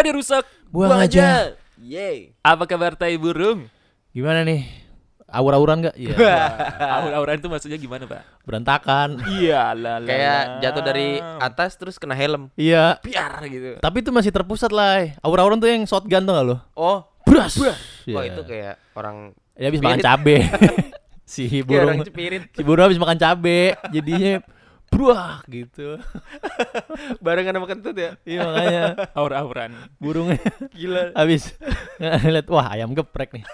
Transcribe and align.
Radio 0.00 0.16
rusak. 0.16 0.48
Buang, 0.72 0.96
aja. 0.96 1.52
Yeay. 1.76 2.32
Apa 2.40 2.64
kabar 2.64 2.96
tai 2.96 3.20
burung? 3.20 3.68
Gimana 4.16 4.48
nih? 4.48 4.64
Aur-auran 5.28 5.84
gak? 5.84 5.92
Iya. 6.00 6.16
Aur-auran 7.04 7.36
itu 7.36 7.52
maksudnya 7.52 7.76
gimana, 7.76 8.08
Pak? 8.08 8.24
Berantakan. 8.48 9.20
Iya 9.28 9.76
lah. 9.76 10.00
Kayak 10.00 10.64
jatuh 10.64 10.82
dari 10.88 11.20
atas 11.20 11.76
terus 11.76 12.00
kena 12.00 12.16
helm. 12.16 12.48
Iya. 12.56 12.96
Biar 13.04 13.44
gitu. 13.44 13.76
Tapi 13.76 13.96
itu 14.00 14.08
masih 14.08 14.32
terpusat 14.32 14.72
lah. 14.72 15.20
Aur-auran 15.20 15.60
tuh 15.60 15.68
yang 15.68 15.84
shotgun 15.84 16.24
tuh 16.24 16.32
gak 16.32 16.46
lo? 16.48 16.56
Oh, 16.72 17.04
Bras. 17.28 17.60
wah 17.60 17.76
Iya. 18.08 18.32
itu 18.32 18.42
kayak 18.48 18.80
orang 18.96 19.36
Ya 19.52 19.68
habis 19.68 19.84
makan 19.84 20.00
cabe. 20.00 20.48
si 21.28 21.44
burung 21.60 22.00
si 22.56 22.62
burung 22.64 22.88
habis 22.88 22.96
makan 22.96 23.20
cabe, 23.20 23.76
jadinya 23.92 24.40
bruah 24.90 25.40
gitu. 25.46 25.96
barengan 27.24 27.56
sama 27.56 27.66
kentut 27.66 27.94
ya. 27.94 28.18
Iya 28.22 28.40
makanya 28.44 28.82
aur-auran. 29.18 29.70
burungnya 29.96 30.42
Gila. 30.74 31.14
habis 31.18 31.54
ngeliat 31.96 32.46
wah 32.46 32.66
ayam 32.68 32.90
geprek 32.92 33.32
nih. 33.32 33.44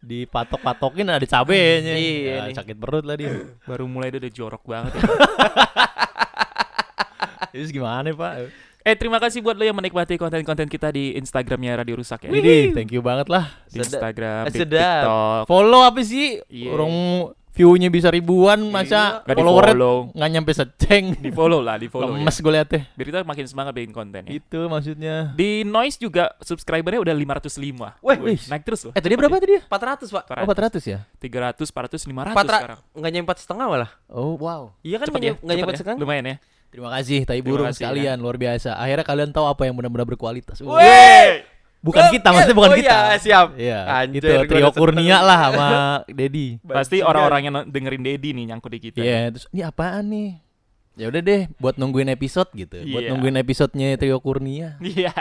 Dipatok-patokin 0.00 1.06
ada 1.06 1.22
cabenya. 1.22 1.94
Iya 1.94 2.16
Ya, 2.24 2.36
nih. 2.48 2.54
sakit 2.56 2.76
perut 2.76 3.04
lah 3.04 3.14
dia. 3.14 3.52
Baru 3.62 3.84
mulai 3.84 4.08
dia 4.08 4.18
udah 4.18 4.32
jorok 4.32 4.64
banget. 4.64 4.96
ya. 4.96 5.04
Terus 7.52 7.70
gimana, 7.70 8.08
Pak? 8.08 8.34
eh 8.78 8.96
terima 8.96 9.20
kasih 9.20 9.44
buat 9.44 9.52
lo 9.52 9.68
yang 9.68 9.76
menikmati 9.76 10.16
konten-konten 10.16 10.64
kita 10.64 10.88
di 10.88 11.12
Instagramnya 11.12 11.76
Radio 11.76 12.00
Rusak 12.00 12.24
ya. 12.24 12.30
Widih, 12.32 12.72
thank 12.72 12.88
you 12.88 13.04
banget 13.04 13.28
lah. 13.28 13.52
Di 13.68 13.84
Sedap. 13.84 14.00
Instagram, 14.00 14.42
di 14.48 14.58
Sedap. 14.64 15.02
TikTok. 15.04 15.40
Follow 15.44 15.82
apa 15.84 16.00
sih? 16.00 16.40
Iya. 16.48 16.70
Orang 16.72 16.92
view-nya 17.50 17.88
bisa 17.88 18.08
ribuan, 18.08 18.58
masa 18.68 19.20
Nggak 19.22 19.36
followernya 19.36 19.74
di-follow. 19.74 19.96
nggak 20.14 20.30
nyampe 20.30 20.52
seceng. 20.52 21.04
Di 21.18 21.30
follow 21.30 21.60
lah, 21.60 21.74
di 21.74 21.86
follow 21.86 22.14
ya. 22.14 22.22
Lemes 22.22 22.36
gue 22.36 22.52
liatnya. 22.52 22.80
Biar 22.94 23.06
kita 23.06 23.18
makin 23.22 23.44
semangat 23.44 23.72
bikin 23.74 23.90
konten 23.90 24.22
ya. 24.24 24.30
Itu 24.30 24.60
maksudnya. 24.66 25.34
Di 25.34 25.62
Noise 25.62 25.98
juga 25.98 26.34
subscribernya 26.38 26.98
udah 26.98 27.14
505. 27.14 27.98
Weh, 27.98 28.18
Wih. 28.22 28.38
Naik 28.46 28.62
terus 28.62 28.86
loh. 28.86 28.92
Eh 28.94 29.02
tadi 29.02 29.14
berapa 29.14 29.36
tadi? 29.36 29.58
400, 29.60 30.06
Pak. 30.06 30.24
Oh, 30.38 30.46
400 30.46 30.82
ya? 30.86 30.98
300, 31.18 31.66
400, 31.66 32.06
500 32.06 32.30
Empat 32.30 32.46
sekarang. 32.46 32.78
enggak 32.94 33.10
nyampe 33.10 33.26
empat 33.26 33.38
setengah 33.42 33.66
malah. 33.66 33.90
Oh, 34.06 34.36
wow. 34.36 34.70
Iya 34.80 34.96
kan 34.98 35.06
Cepet 35.10 35.20
ya, 35.20 35.34
enggak 35.38 35.56
nyampe 35.56 35.72
ya. 35.72 35.78
setengah. 35.78 35.98
Lumayan 35.98 36.24
ya. 36.24 36.36
Terima 36.68 36.92
kasih 36.92 37.24
Tai 37.24 37.40
Burung 37.40 37.64
kasih, 37.64 37.80
sekalian, 37.80 38.20
luar 38.20 38.36
biasa. 38.36 38.76
Akhirnya 38.76 39.00
kalian 39.00 39.32
tahu 39.32 39.48
apa 39.48 39.64
yang 39.64 39.72
benar-benar 39.72 40.04
berkualitas. 40.04 40.60
Weh. 40.60 41.47
Bukan 41.78 42.10
kita, 42.10 42.34
maksudnya 42.34 42.56
bukan 42.58 42.72
oh, 42.74 42.76
kita. 42.76 42.90
Iya, 42.90 43.16
siap. 43.22 43.46
Iya, 43.54 43.78
Anjir, 43.86 44.18
itu 44.18 44.34
trio 44.50 44.70
Kurnia 44.74 45.22
lah 45.22 45.38
sama 45.46 45.68
Dedi. 46.18 46.58
Pasti 46.60 46.98
orang-orang 47.00 47.40
yang 47.46 47.54
dengerin 47.66 48.02
Dedi 48.02 48.34
nih 48.34 48.44
nyangkut 48.50 48.70
di 48.74 48.80
kita. 48.82 48.98
Iya, 48.98 49.30
terus 49.30 49.46
ini 49.48 49.62
apaan 49.62 50.10
nih? 50.10 50.30
Ya 50.98 51.06
udah 51.06 51.22
deh, 51.22 51.46
buat 51.56 51.78
nungguin 51.78 52.10
episode 52.10 52.50
gitu. 52.52 52.82
Buat 52.90 53.02
Iya. 53.06 53.10
nungguin 53.14 53.36
episodenya 53.38 53.94
trio 53.94 54.18
Kurnia. 54.18 54.74
Iya. 54.82 55.14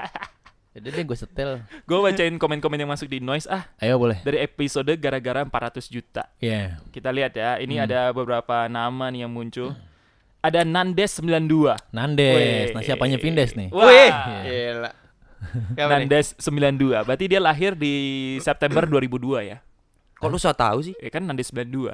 Ya 0.74 0.82
udah 0.82 0.92
deh, 0.92 1.04
gue 1.06 1.18
setel. 1.18 1.52
Gue 1.86 1.98
bacain 2.00 2.34
komen-komen 2.34 2.78
yang 2.78 2.90
masuk 2.90 3.06
di 3.06 3.18
Noise 3.18 3.46
ah 3.46 3.66
Ayo 3.78 3.98
boleh. 3.98 4.22
dari 4.22 4.42
episode 4.42 4.90
gara-gara 4.94 5.42
400 5.42 5.86
juta. 5.88 6.26
Iya. 6.38 6.82
Kita 6.90 7.10
lihat 7.10 7.34
ya, 7.34 7.58
Hmm. 7.58 7.64
ini 7.66 7.76
ada 7.78 8.10
beberapa 8.10 8.66
nama 8.66 9.10
nih 9.10 9.26
yang 9.26 9.34
muncul. 9.34 9.78
Ada 10.38 10.62
Nandes 10.62 11.18
92. 11.18 11.78
Nandes. 11.90 12.74
Nah, 12.74 12.82
siapanya 12.82 13.18
Vindes 13.18 13.54
nih? 13.54 13.70
Wah. 13.70 13.86
Wih, 13.86 14.12
gila. 14.44 14.92
Nandes 15.76 16.34
92. 16.36 17.04
Berarti 17.04 17.26
dia 17.26 17.38
lahir 17.38 17.74
di 17.74 17.94
September 18.40 18.84
2002 18.92 19.18
ya. 19.44 19.58
Kok 20.18 20.28
lu 20.28 20.38
so 20.38 20.50
tahu 20.50 20.82
sih? 20.82 20.96
Ya 20.98 21.10
kan 21.10 21.24
Nandes 21.24 21.50
92. 21.50 21.94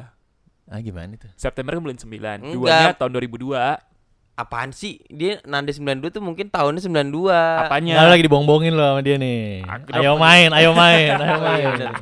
Ah, 0.63 0.79
gimana 0.79 1.11
itu? 1.11 1.27
September 1.35 1.75
kan 1.75 1.83
bulan 1.83 1.99
9. 1.99 2.07
Enggak. 2.07 2.55
Duanya 2.55 2.93
tahun 2.95 3.11
2002. 3.13 3.77
Apaan 4.33 4.71
sih? 4.71 4.97
Dia 5.07 5.37
Nandes 5.43 5.77
92 5.77 6.09
tuh 6.09 6.23
mungkin 6.23 6.47
tahunnya 6.47 6.81
92. 6.81 7.29
Apanya? 7.61 7.93
Nah, 7.99 8.09
lagi 8.09 8.23
dibohong-bohongin 8.23 8.73
loh 8.73 8.95
sama 8.95 9.01
dia 9.03 9.19
nih. 9.19 9.61
Aku 9.61 9.85
Ayo 9.93 10.15
dapat- 10.15 10.23
main, 10.23 10.49
ayo 10.51 10.69
main, 10.73 11.11
ayo 11.21 11.37
main. 11.37 11.65
bener. 11.69 11.93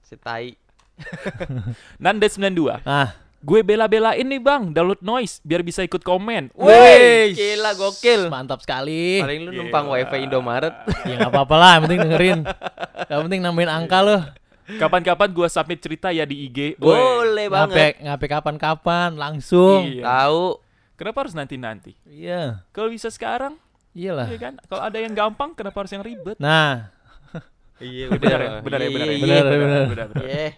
Si 0.00 0.14
tai. 0.14 0.54
Nandes 1.98 2.36
92. 2.36 2.78
Ah, 2.84 3.16
Gue 3.40 3.60
bela-belain 3.60 4.22
nih 4.22 4.40
bang, 4.40 4.72
download 4.72 5.00
noise 5.00 5.38
biar 5.40 5.60
bisa 5.60 5.80
ikut 5.80 6.00
komen. 6.00 6.50
Wih, 6.52 7.32
gila 7.32 7.74
gokil. 7.74 8.26
mantap 8.26 8.58
sekali. 8.60 9.20
Paling 9.20 9.40
lu 9.44 9.50
numpang 9.54 9.86
wifi 9.86 10.24
Indomaret. 10.24 10.72
Ya 11.04 11.20
nggak 11.20 11.30
apa-apa 11.30 11.54
lah, 11.54 11.70
yang 11.76 11.82
penting 11.86 12.00
dengerin. 12.02 12.38
Yang 13.06 13.20
penting 13.28 13.40
nambahin 13.44 13.70
angka 13.70 13.98
loh. 14.02 14.22
Kapan-kapan 14.66 15.30
gue 15.30 15.46
submit 15.46 15.78
cerita 15.78 16.10
ya 16.10 16.26
di 16.26 16.50
IG. 16.50 16.74
Boleh 16.74 17.46
banget. 17.46 18.02
ngape 18.02 18.26
kapan-kapan, 18.26 19.14
langsung. 19.14 19.86
Iya. 19.86 20.02
Tahu. 20.02 20.58
Kenapa 20.96 21.18
harus 21.22 21.36
nanti-nanti? 21.36 21.92
Iya, 22.08 22.64
Kalau 22.72 22.88
bisa 22.88 23.12
sekarang, 23.12 23.60
iyalah. 23.92 24.26
ya 24.26 24.40
kan? 24.40 24.56
Kalau 24.64 24.80
ada 24.80 24.96
yang 24.96 25.12
gampang, 25.12 25.52
kenapa 25.52 25.84
harus 25.84 25.92
yang 25.92 26.00
ribet? 26.00 26.40
Nah, 26.40 26.88
Iya, 27.76 28.08
Benar 28.14 28.38
ya, 28.38 28.50
benar 28.60 28.80
ya, 28.80 28.88
benar 28.88 29.06
ya. 29.06 29.18
Benar, 29.18 29.44
benar. 29.44 29.84
benar, 29.86 30.06
benar. 30.08 30.24
Iya, 30.24 30.48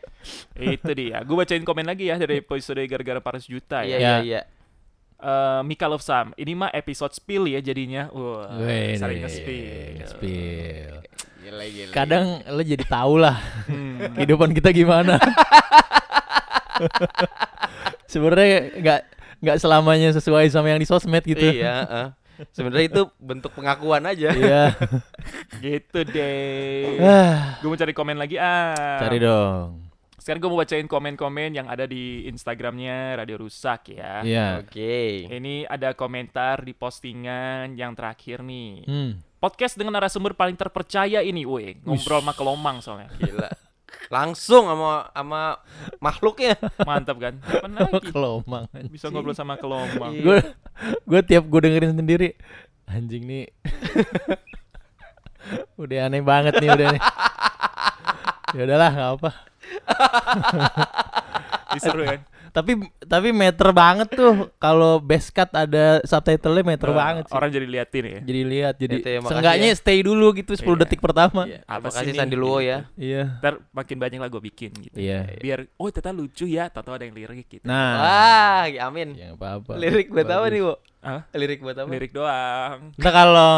Itu 0.71 0.91
dia. 0.93 1.19
Gue 1.23 1.37
bacain 1.37 1.62
komen 1.62 1.83
lagi 1.84 2.06
ya 2.06 2.15
dari 2.15 2.39
episode 2.39 2.79
gara-gara 2.81 3.19
400 3.19 3.47
juta 3.49 3.83
iya, 3.83 3.89
ya. 3.89 3.99
iya, 3.99 3.99
Ya. 3.99 4.17
iya. 4.23 4.41
Eh, 5.19 5.61
Mika 5.62 5.84
Love 5.84 6.01
Sam. 6.01 6.31
Ini 6.33 6.55
mah 6.55 6.71
episode 6.71 7.11
spill 7.11 7.47
ya 7.47 7.59
jadinya. 7.59 8.06
Wah, 8.09 8.55
Wih, 8.56 8.95
sering 8.95 9.19
nge-spill. 9.21 10.06
spill. 10.06 10.95
Gila, 11.41 11.65
gila. 11.65 11.91
Kadang 11.91 12.25
lo 12.47 12.62
jadi 12.62 12.84
tahu 12.84 13.15
lah 13.19 13.35
Hmm. 13.67 14.15
kehidupan 14.15 14.55
kita 14.55 14.71
gimana. 14.71 15.19
Sebenarnya 18.06 18.49
nggak 18.75 19.00
nggak 19.39 19.56
selamanya 19.56 20.09
sesuai 20.12 20.49
sama 20.49 20.71
yang 20.71 20.79
di 20.79 20.87
sosmed 20.87 21.23
gitu. 21.23 21.43
Iya, 21.45 21.75
heeh. 21.83 22.06
Sebenarnya 22.54 22.87
itu 22.87 23.03
bentuk 23.19 23.53
pengakuan 23.54 24.03
aja. 24.06 24.31
Iya. 24.31 24.65
Gitu 25.65 25.99
deh. 26.06 26.99
Ah, 27.03 27.59
gue 27.59 27.69
mau 27.69 27.78
cari 27.78 27.93
komen 27.94 28.16
lagi 28.19 28.38
ah. 28.38 29.03
Cari 29.03 29.19
dong. 29.19 29.88
Sekarang 30.19 30.44
gue 30.44 30.50
mau 30.53 30.60
bacain 30.60 30.84
komen-komen 30.84 31.56
yang 31.56 31.66
ada 31.72 31.88
di 31.88 32.28
Instagramnya 32.28 33.16
Radio 33.16 33.41
Rusak 33.41 33.97
ya. 33.97 34.21
Iya. 34.22 34.47
Oke. 34.60 35.25
Ini 35.25 35.65
ada 35.65 35.97
komentar 35.97 36.62
di 36.62 36.76
postingan 36.76 37.72
yang 37.75 37.97
terakhir 37.97 38.44
nih. 38.44 38.84
Hmm. 38.84 39.12
Podcast 39.38 39.78
dengan 39.78 39.97
narasumber 39.97 40.34
paling 40.34 40.59
terpercaya 40.59 41.22
ini, 41.22 41.47
woi. 41.47 41.78
Ngobrol 41.81 42.20
sama 42.20 42.34
kelomang 42.34 42.82
soalnya. 42.82 43.09
Gila. 43.16 43.68
Langsung 44.09 44.69
sama 44.69 45.09
sama 45.12 45.43
makhluknya. 46.00 46.56
Mantap 46.84 47.16
kan? 47.21 47.34
Kapan 47.41 47.71
lagi? 47.76 48.09
Kelomang. 48.12 48.66
Bisa 48.88 49.12
ngobrol 49.12 49.37
sama 49.37 49.56
kelomang. 49.60 50.12
Gue 50.21 50.41
gue 51.04 51.21
tiap 51.25 51.44
gue 51.49 51.60
dengerin 51.60 51.97
sendiri 51.97 52.37
anjing 52.88 53.25
nih. 53.28 53.47
udah 55.81 55.99
aneh 56.09 56.21
banget 56.25 56.56
nih 56.60 56.69
udah 56.72 56.87
nih. 56.97 57.03
Ya 58.56 58.62
udahlah 58.65 58.91
nggak 58.93 59.10
apa. 59.21 59.31
Seru 61.84 62.05
kan? 62.05 62.20
Tapi 62.50 62.72
tapi 62.98 63.28
meter 63.31 63.69
banget 63.70 64.09
tuh 64.10 64.48
kalau 64.56 64.98
best 64.98 65.31
cut 65.31 65.48
ada 65.50 66.00
subtitlenya 66.02 66.64
meter 66.67 66.88
Eh, 66.88 66.94
banget 66.94 67.25
sih. 67.25 67.34
Orang 67.34 67.49
jadi 67.49 67.67
liatin 67.67 68.05
ya. 68.05 68.20
Jadi 68.20 68.40
lihat 68.43 68.75
jadi 68.75 68.96
ya, 68.99 69.20
seenggaknya 69.23 69.70
ya. 69.70 69.76
stay 69.76 69.99
dulu 70.00 70.32
gitu 70.32 70.52
10 70.52 70.64
Iya. 70.67 70.81
detik 70.82 70.99
pertama. 70.99 71.44
Iya, 71.44 71.61
Apa 71.64 71.88
sih 71.88 72.08
kasih? 72.08 72.14
Sandi 72.14 72.34
Luo 72.34 72.58
ya? 72.58 72.88
Iya. 72.94 73.38
Ntar 73.38 73.61
makin 73.70 73.96
banyak 73.96 74.19
lah 74.19 74.28
gue 74.28 74.43
bikin 74.44 74.70
gitu. 74.75 74.96
Iya. 74.96 75.37
Biar, 75.37 75.69
oh 75.73 75.88
ternyata 75.88 76.12
lucu 76.12 76.44
ya. 76.44 76.67
Tahu 76.69 76.88
ada 76.90 77.02
yang 77.02 77.12
lirik 77.12 77.46
gitu. 77.49 77.64
Nah, 77.64 77.90
Wah, 77.99 78.64
amin. 78.87 79.12
ya 79.12 79.31
nggak 79.31 79.38
apa-apa. 79.38 79.73
Lirik 79.76 80.08
buat 80.08 80.26
apa 80.26 80.46
nih, 80.49 80.61
Bu? 80.61 80.75
Hah? 80.99 81.20
Lirik 81.31 81.61
buat 81.61 81.76
apa? 81.76 81.88
Lirik 81.88 82.11
doang. 82.11 82.90
Nah 82.93 83.12
kalau 83.12 83.52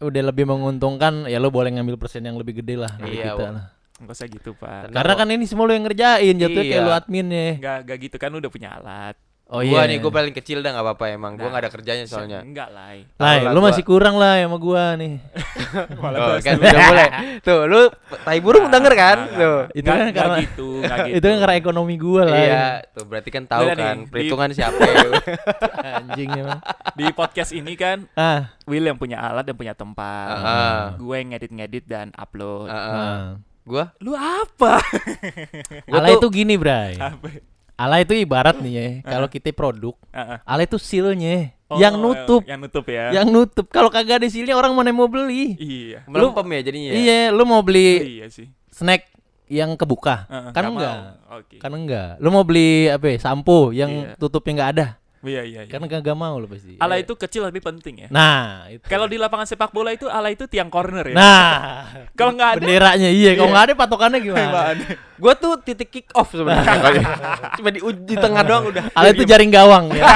udah 0.00 0.22
lebih 0.24 0.44
menguntungkan 0.44 1.26
ya 1.26 1.36
lo 1.36 1.48
boleh 1.48 1.68
ngambil 1.70 1.96
persen 1.96 2.22
yang 2.22 2.34
lebih 2.34 2.58
gede 2.58 2.76
lah 2.76 2.88
dari 2.96 3.18
Iya, 3.18 3.34
kita 3.34 3.44
lah. 3.50 3.64
Enggak 3.98 4.14
usah 4.14 4.28
gitu, 4.28 4.50
Pak. 4.54 4.90
Karena 4.90 5.12
Wo. 5.12 5.18
kan 5.18 5.28
ini 5.28 5.44
semua 5.44 5.64
lo 5.64 5.72
yang 5.72 5.84
ngerjain 5.84 6.34
jatuhnya 6.34 6.64
kayak 6.64 6.78
Iya. 6.78 6.86
lo 6.86 6.92
adminnya. 6.92 7.46
Enggak 7.56 7.76
enggak 7.82 7.98
gitu 8.00 8.16
kan 8.16 8.30
udah 8.30 8.48
punya 8.48 8.70
alat. 8.72 9.16
Oh 9.48 9.64
Gua 9.64 9.80
iya. 9.80 9.88
nih 9.88 9.96
gua 9.98 10.12
paling 10.12 10.36
kecil 10.36 10.60
dah 10.60 10.76
nggak 10.76 10.84
apa-apa 10.84 11.04
emang. 11.08 11.32
Gua 11.32 11.48
Nah, 11.48 11.50
nggak 11.50 11.62
ada 11.64 11.72
kerjanya 11.72 12.04
soalnya. 12.04 12.44
Enggak 12.44 12.68
lah. 12.68 12.92
Lai, 13.16 13.40
lu 13.42 13.56
gua. 13.56 13.72
masih 13.72 13.80
kurang 13.80 14.20
lah 14.20 14.36
sama 14.36 14.60
gua 14.60 14.92
nih. 14.92 15.24
Malah 16.04 16.18
Oh, 16.20 16.36
kan 16.36 16.60
udah 16.60 16.68
mulai. 16.84 17.08
Tuh, 17.48 17.60
lu 17.64 17.80
tai 18.22 18.38
burung 18.38 18.68
Nah, 18.68 18.72
denger 18.76 18.92
kan? 18.92 19.18
nah, 19.24 19.32
Tuh. 19.32 19.58
nah, 19.64 19.72
Itu 19.72 19.88
kan 19.88 19.98
nggak 20.04 20.12
karena- 20.20 20.38
gitu, 20.44 20.68
nggak 20.84 20.98
gitu. 21.00 21.14
Itu 21.16 21.26
kan 21.26 21.36
karena 21.40 21.56
ekonomi 21.56 21.94
gua 21.96 22.22
lah. 22.28 22.36
Iya, 22.38 22.66
tuh 22.92 23.04
berarti 23.08 23.30
kan 23.32 23.42
tahu 23.48 23.62
nih, 23.64 23.72
kan 23.74 23.96
di- 23.96 24.08
perhitungan 24.12 24.48
siapa 24.52 24.80
ya. 24.84 25.00
Anjing 25.96 26.28
emang. 26.36 26.60
Di 26.92 27.04
podcast 27.10 27.50
ini 27.50 27.72
kan 27.72 28.04
Ah. 28.12 28.52
Will 28.68 28.84
yang 28.84 29.00
punya 29.00 29.16
alat 29.18 29.48
dan 29.48 29.56
punya 29.56 29.72
tempat. 29.72 30.28
Heeh. 30.28 30.78
Gue 31.00 31.14
yang 31.16 31.28
ngedit-ngedit 31.32 31.84
dan 31.88 32.12
upload. 32.12 32.68
Heeh. 32.68 32.92
Nah. 32.92 33.40
Gua 33.68 33.92
Lu 33.98 34.16
apa? 34.16 34.80
Ala 35.92 36.08
tuh- 36.10 36.16
itu 36.18 36.28
gini, 36.32 36.56
Bray. 36.56 36.96
apa? 36.96 37.28
Ala 37.76 38.00
itu 38.00 38.10
ibarat 38.10 38.58
nih 38.58 38.72
ya, 38.72 38.86
kalau 39.12 39.28
kita 39.28 39.52
produk, 39.52 39.94
ala 40.42 40.64
itu 40.64 40.76
sealnya 40.76 41.52
Oh, 41.68 41.76
yang 41.76 41.94
nutup, 41.94 42.42
Yang 42.42 42.60
nutup 42.64 42.84
ya. 42.88 43.12
yang 43.12 43.28
nutup. 43.28 43.68
Kalau 43.68 43.86
kagak 43.86 44.18
ada 44.18 44.26
sealnya 44.26 44.56
orang 44.56 44.72
mana 44.72 44.88
mau 44.88 45.04
beli? 45.04 45.52
Iya. 45.54 46.00
melempem 46.08 46.48
ya 46.48 46.60
jadinya. 46.64 46.88
ya? 46.88 46.96
Iya, 46.96 47.20
lu 47.28 47.44
mau 47.44 47.60
beli 47.60 48.16
Iya 48.16 48.26
sih. 48.26 48.48
snack 48.66 49.04
yang 49.46 49.72
kebuka, 49.74 50.24
Heeh, 50.26 50.50
kan 50.50 50.64
nggak 50.64 50.72
enggak? 50.72 50.96
mau. 50.96 51.36
Oke. 51.36 51.56
Kan 51.56 51.72
enggak. 51.72 52.10
Lu 52.18 52.28
mau 52.28 52.40
beli 52.42 52.88
apa? 52.88 53.06
ya, 53.06 53.18
Sampo 53.18 53.70
yang 53.70 53.92
Iya. 54.02 54.16
tutupnya 54.16 54.52
enggak 54.56 54.70
ada, 54.74 54.86
Iya 55.18 55.42
iya 55.42 55.60
iya. 55.62 55.70
kan 55.70 55.82
kagak 55.82 56.14
mau 56.14 56.36
lu 56.36 56.46
pasti. 56.46 56.76
Ala 56.76 56.94
itu 56.94 57.10
kecil 57.12 57.42
tapi 57.42 57.58
penting 57.58 57.94
ya. 58.00 58.08
Nah, 58.08 58.66
itu. 58.68 58.82
Kalau 58.82 59.04
di 59.04 59.14
lapangan 59.14 59.44
sepak 59.44 59.68
bola 59.68 59.90
itu 59.90 60.06
ala 60.06 60.28
itu 60.28 60.44
tiang 60.44 60.68
corner 60.68 61.02
ya. 61.04 61.14
Nah, 61.14 61.50
Kalau 62.18 62.32
nggak 62.32 62.48
ada 62.48 62.58
benderanya 62.60 63.08
iya, 63.08 63.32
kalau 63.32 63.44
Iya. 63.44 63.52
nggak 63.52 63.64
ada 63.64 63.74
patokannya 63.74 64.18
gimana? 64.26 64.54
Gua 65.14 65.34
tuh 65.34 65.58
titik 65.58 65.88
kick 65.88 66.06
off 66.12 66.30
sebenarnya. 66.30 66.78
Cuma 67.58 67.68
di 67.68 67.80
uji 67.80 68.14
tengah 68.14 68.42
doang 68.42 68.64
udah. 68.68 68.82
Ala 68.92 69.10
itu 69.10 69.22
jaring 69.22 69.50
gawang 69.50 69.90
ya. 69.90 70.06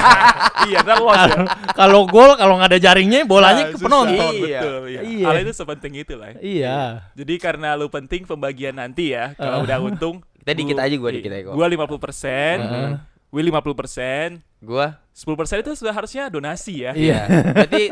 iya, 0.64 0.78
ntar 0.80 0.98
lost 0.98 1.18
ya. 1.18 1.34
Kalau- 1.34 1.50
Kalau 1.74 2.00
gol 2.06 2.30
kalau 2.34 2.54
nggak 2.56 2.70
ada 2.70 2.80
jaringnya 2.80 3.18
bolanya 3.24 3.64
Nah, 3.64 3.70
ke 3.70 3.76
penonton. 3.76 4.32
Iya. 4.38 4.60
Betul, 4.60 4.80
iya. 4.86 5.00
Iya. 5.02 5.26
Ala 5.26 5.38
itu 5.40 5.52
sepenting 5.52 5.92
itu 5.96 6.14
lah. 6.14 6.30
Iya. 6.38 6.78
Jadi 7.12 7.34
karena 7.36 7.74
lu 7.74 7.86
penting 7.88 8.22
pembagian 8.22 8.74
nanti 8.74 9.10
ya. 9.10 9.34
Kalau 9.34 9.62
udah 9.62 9.78
untung 9.80 10.22
Kita 10.38 10.52
dikit 10.52 10.74
gua- 10.74 10.86
aja 10.86 10.94
gua 10.96 11.10
iya, 11.10 11.16
dikit 11.18 11.30
aja 11.32 11.42
kok. 11.44 11.54
Gua 11.54 11.66
50%, 11.66 12.58
Heeh. 12.58 12.90
Will 13.32 13.48
50%, 13.48 14.44
Gua 14.60 15.00
10% 15.16 15.64
itu 15.64 15.72
sudah 15.72 15.92
harusnya 15.96 16.28
donasi 16.28 16.84
ya. 16.84 16.92
Iya. 16.92 17.20
Berarti 17.56 17.84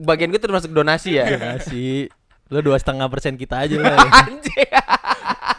bagian 0.00 0.32
gue 0.32 0.40
termasuk 0.40 0.72
donasi 0.72 1.20
ya. 1.20 1.28
Donasi. 1.28 2.08
Lu 2.48 2.60
dua 2.60 2.80
setengah 2.80 3.04
persen 3.12 3.36
kita 3.36 3.68
aja 3.68 3.76
lah. 3.76 3.96
Anjing. 4.24 4.70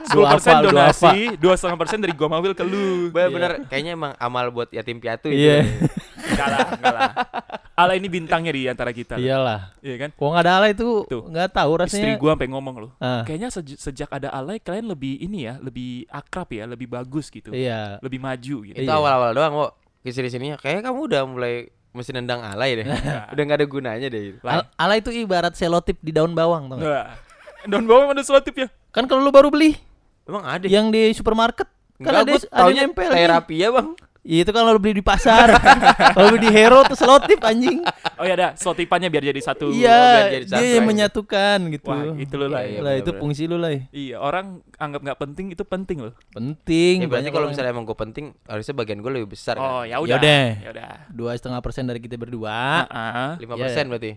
10% 0.04 0.14
Dua 0.14 0.30
apa, 0.36 0.62
dua 0.62 0.92
donasi, 0.92 1.38
2,5% 1.42 2.04
dari 2.04 2.14
gua 2.14 2.38
Will 2.42 2.54
ke 2.58 2.66
lu. 2.66 3.10
Bener-bener 3.10 3.66
kayaknya 3.70 3.94
emang 3.98 4.14
amal 4.18 4.50
buat 4.50 4.70
yatim 4.74 4.98
piatu 4.98 5.30
itu. 5.30 5.42
Iya. 5.46 5.62
Enggak 6.34 6.48
lah, 6.50 6.68
enggak 6.74 6.94
lah. 6.94 7.12
Ala 7.74 7.94
ini 7.94 8.06
bintangnya 8.06 8.50
di 8.50 8.70
antara 8.70 8.90
kita. 8.90 9.18
Iyalah. 9.18 9.74
Iya 9.80 9.96
kan? 9.98 10.10
Kok 10.14 10.28
nggak 10.28 10.44
ada 10.44 10.54
ala 10.56 10.68
itu 10.70 10.90
Tuh. 11.04 11.26
nggak 11.26 11.50
tahu 11.50 11.72
Istri 11.76 11.82
rasanya. 12.06 12.16
gua 12.16 12.32
sampai 12.32 12.50
ngomong 12.50 12.76
loh. 12.78 12.92
Ah, 12.98 13.22
Kayaknya 13.24 13.50
sej- 13.50 13.80
sejak 13.82 14.10
ada 14.10 14.30
alay 14.30 14.58
kalian 14.58 14.86
lebih 14.86 15.18
ini 15.18 15.44
ya, 15.44 15.58
lebih 15.58 16.06
akrab 16.08 16.46
ya, 16.48 16.64
lebih 16.64 16.86
bagus 16.86 17.28
gitu. 17.28 17.50
iya. 17.50 17.98
Lebih 18.00 18.20
maju 18.20 18.56
gitu. 18.64 18.76
Itu 18.76 18.86
Iya. 18.86 18.94
awal-awal 18.94 19.34
doang 19.34 19.54
kok. 19.58 19.72
Ke 20.00 20.10
sini 20.10 20.30
sininya 20.30 20.56
kayaknya 20.56 20.86
kamu 20.86 21.00
udah 21.04 21.22
mulai 21.26 21.54
mesti 21.90 22.12
nendang 22.12 22.42
alay 22.42 22.78
deh. 22.78 22.86
udah 23.34 23.42
nggak 23.42 23.58
ada 23.58 23.68
gunanya 23.68 24.08
deh. 24.08 24.38
Al- 24.40 24.70
ala 24.72 24.94
itu 24.94 25.10
ibarat 25.10 25.54
selotip 25.54 25.98
di 25.98 26.12
daun 26.12 26.32
bawang? 26.32 26.70
Nah, 26.72 27.18
daun 27.66 27.86
bawang 27.86 28.12
ada 28.12 28.22
selotip 28.22 28.54
ya? 28.54 28.70
Kan 28.90 29.10
kalau 29.10 29.20
lu 29.20 29.34
baru 29.34 29.50
beli 29.50 29.74
Emang 30.24 30.46
ada. 30.46 30.66
yang 30.66 30.88
di 30.88 31.10
supermarket 31.10 31.66
kan 31.96 32.22
Enggak, 32.22 32.38
ada 32.54 32.70
ada 32.70 32.72
nempel. 32.72 33.10
terapi 33.10 33.56
ya, 33.58 33.70
Bang. 33.70 33.98
Iya, 34.24 34.42
Itu 34.42 34.52
kalau 34.52 34.72
lu 34.72 34.80
beli 34.80 34.96
di 34.96 35.04
pasar. 35.04 35.52
kalau 36.16 36.32
beli 36.32 36.48
di 36.48 36.52
Hero 36.52 36.80
tuh 36.84 36.96
selotip 36.96 37.44
anjing. 37.44 37.84
Oh 38.16 38.24
ya 38.24 38.34
ada 38.34 38.48
selotipannya 38.56 39.08
biar 39.08 39.20
jadi 39.22 39.36
satu. 39.38 39.68
biar 39.68 39.76
Iya, 39.76 40.02
jadi 40.32 40.46
dia 40.46 40.50
satu 40.50 40.64
yang 40.64 40.80
aja. 40.80 40.88
menyatukan 40.88 41.58
gitu. 41.70 41.88
Wah, 41.88 42.16
itu 42.16 42.34
lo 42.34 42.48
lah. 42.48 42.64
Iya, 42.64 42.72
ya. 42.72 42.80
lah 42.80 42.94
itu 42.94 43.04
bener-bener. 43.06 43.20
fungsi 43.20 43.44
lu 43.46 43.58
lah. 43.60 43.72
Iya, 43.92 44.16
orang 44.18 44.46
anggap 44.74 45.02
nggak 45.04 45.20
penting 45.20 45.46
itu 45.52 45.64
penting 45.64 45.98
loh. 46.02 46.14
Penting. 46.32 46.96
Ya 46.98 47.06
berarti 47.06 47.16
banyak 47.20 47.32
kalau 47.32 47.48
misalnya 47.52 47.72
emang 47.72 47.84
gue 47.84 47.98
penting, 47.98 48.26
harusnya 48.46 48.74
bagian 48.74 49.00
gue 49.00 49.12
lebih 49.14 49.30
besar 49.30 49.56
Oh, 49.56 49.84
kan. 49.84 49.92
ya 49.92 50.00
udah. 50.00 50.16
Yaudah. 50.16 50.46
Ya 50.58 50.70
udah. 50.72 50.92
dua 51.10 51.32
setengah 51.36 51.60
persen 51.60 51.84
dari 51.84 52.00
kita 52.00 52.16
berdua. 52.16 52.88
Heeh. 52.88 53.30
Lima 53.40 53.54
Iya. 53.54 53.62
persen 53.62 53.86
berarti. 53.88 54.12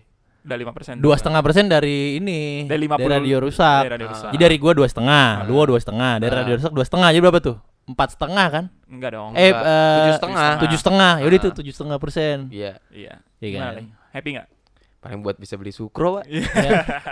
Udah 0.46 0.54
5%. 0.56 1.02
Dua 1.02 1.18
setengah 1.18 1.42
persen 1.42 1.66
dari 1.66 2.22
ini 2.22 2.70
Dari 2.70 2.78
50 2.80 3.10
radio 3.10 3.42
rusak. 3.42 3.82
Dari 3.82 3.92
radio 3.92 4.06
rusak. 4.06 4.30
Jadi 4.30 4.38
dari 4.40 4.56
gua 4.56 4.72
dua 4.72 4.86
setengah, 4.86 5.42
lu 5.42 5.58
dua 5.66 5.80
setengah, 5.82 6.12
dari 6.22 6.30
Ah. 6.30 6.38
radio 6.38 6.54
rusak 6.54 6.70
dua 6.70 6.86
setengah. 6.86 7.08
Jadi 7.10 7.18
berapa 7.20 7.40
tuh? 7.42 7.56
Empat 7.86 8.18
setengah 8.18 8.46
kan? 8.50 8.64
Enggak 8.90 9.14
dong. 9.14 9.30
Eh, 9.32 9.54
Enggak, 9.54 9.62
eh, 9.62 9.94
tujuh 9.94 10.14
setengah. 10.18 10.50
Tujuh 10.58 10.78
setengah. 10.82 11.12
Yaudah 11.22 11.38
itu 11.38 11.48
Ah. 11.48 11.54
tujuh 11.54 11.72
setengah 11.72 11.98
persen. 12.02 12.36
Iya. 12.50 12.72
Iya. 12.90 13.14
Iya 13.38 13.50
kan? 13.54 13.72
Lay? 13.78 13.86
Happy 14.10 14.28
nggak? 14.34 14.48
Paling 14.96 15.20
buat 15.22 15.38
bisa 15.38 15.54
beli 15.54 15.70
sukro, 15.70 16.18
Pak. 16.18 16.24
Ya. 16.26 16.42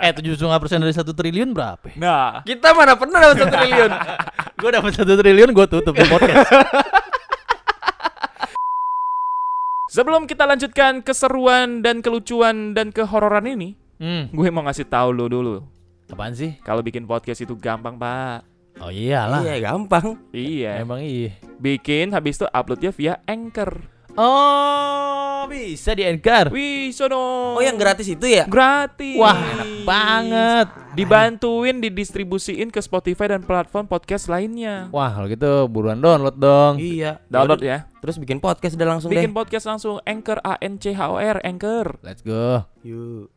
Eh 0.03 0.11
tujuh 0.11 0.35
setengah 0.35 0.59
persen 0.59 0.83
dari 0.83 0.91
satu 0.91 1.15
triliun 1.15 1.55
berapa? 1.55 1.79
ya? 1.87 1.95
Nah, 1.95 2.31
Kita 2.43 2.75
mana 2.75 2.99
pernah 2.99 3.23
dapat 3.23 3.35
satu 3.39 3.55
triliun. 3.55 3.91
Gua 4.59 4.69
dapat 4.71 4.91
satu 4.91 5.13
triliun, 5.15 5.49
gua 5.51 5.67
tutup 5.67 5.95
di 5.95 6.03
podcast. 6.07 6.47
sebelum 9.87 10.27
kita 10.27 10.43
lanjutkan 10.43 10.99
keseruan 10.99 11.79
dan 11.79 12.03
kelucuan 12.03 12.75
dan 12.75 12.91
kehororan 12.91 13.47
ini, 13.47 13.79
hmm. 13.95 14.35
gue 14.35 14.47
mau 14.51 14.63
ngasih 14.67 14.87
tahu 14.87 15.15
lo 15.15 15.31
dulu. 15.31 15.55
Apaan 16.11 16.35
sih? 16.35 16.59
Kalau 16.61 16.83
bikin 16.83 17.07
podcast 17.07 17.39
itu 17.39 17.55
gampang, 17.55 17.95
Pak. 17.95 18.43
Oh 18.79 18.91
iyalah. 18.91 19.41
Iya, 19.41 19.55
gampang. 19.71 20.19
Iya. 20.35 20.83
Emang 20.83 20.99
iya. 20.99 21.35
Bikin 21.57 22.11
habis 22.11 22.35
itu 22.35 22.45
uploadnya 22.51 22.91
via 22.91 23.13
Anchor. 23.23 23.95
Oh, 24.15 25.43
bisa 25.51 25.91
di 25.91 26.07
Anchor. 26.07 26.47
Wih, 26.47 26.95
sono. 26.95 27.59
Oh, 27.59 27.63
yang 27.63 27.75
gratis 27.75 28.07
itu 28.07 28.23
ya? 28.23 28.47
gratis. 28.47 29.19
Wah, 29.19 29.35
enak 29.35 29.83
banget. 29.83 30.67
Dibantuin 30.95 31.83
didistribusiin 31.83 32.71
ke 32.71 32.79
Spotify 32.79 33.35
dan 33.35 33.43
platform 33.43 33.91
podcast 33.91 34.31
lainnya. 34.31 34.87
Wah, 34.95 35.11
kalau 35.11 35.27
gitu 35.27 35.67
buruan 35.67 35.99
download 35.99 36.39
dong. 36.39 36.79
Iya. 36.79 37.19
Download 37.27 37.59
ya. 37.59 37.91
Terus 37.99 38.15
bikin 38.15 38.39
podcast 38.39 38.79
udah 38.79 38.87
langsung 38.95 39.11
Bikin 39.11 39.35
deh. 39.35 39.35
podcast 39.35 39.67
langsung 39.67 39.99
Anchor 40.07 40.39
A 40.47 40.55
N 40.63 40.79
C 40.79 40.95
H 40.95 41.11
O 41.11 41.19
R 41.19 41.43
Anchor. 41.43 41.99
Let's 41.99 42.23
go. 42.23 42.63
Yuk. 42.87 43.34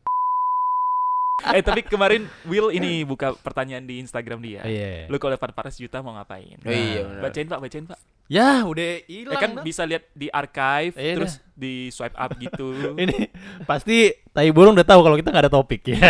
eh 1.57 1.63
tapi 1.63 1.81
kemarin 1.83 2.27
Will 2.45 2.69
ini 2.69 3.03
buka 3.03 3.33
pertanyaan 3.35 3.83
di 3.83 3.99
Instagram 3.99 4.39
dia. 4.39 4.61
Iya. 4.63 5.07
Lu 5.07 5.17
kalau 5.17 5.35
dapat 5.35 5.51
400 5.55 5.83
juta 5.83 5.97
mau 5.99 6.15
ngapain? 6.15 6.59
Oh 6.59 6.71
iya. 6.71 7.03
Bacain 7.19 7.47
Pak, 7.47 7.59
bacain 7.59 7.85
Pak. 7.85 7.99
Ya, 8.29 8.61
udah 8.61 9.01
Ya 9.01 9.09
hilang. 9.09 9.41
kan 9.41 9.51
dah. 9.57 9.65
bisa 9.65 9.81
lihat 9.89 10.05
di 10.13 10.29
archive 10.29 10.93
Iya 10.93 11.17
terus 11.17 11.41
di 11.57 11.89
swipe 11.89 12.13
up 12.13 12.29
gitu. 12.37 12.69
Ini 13.03 13.33
pasti 13.65 14.13
tai 14.29 14.53
burung 14.53 14.77
udah 14.77 14.85
tahu 14.85 15.01
kalau 15.01 15.17
kita 15.17 15.33
nggak 15.33 15.49
ada 15.49 15.53
topik 15.53 15.81
ya. 15.89 15.97